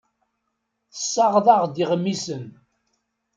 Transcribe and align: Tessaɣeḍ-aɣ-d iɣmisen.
Tessaɣeḍ-aɣ-d 0.93 1.75
iɣmisen. 1.83 2.45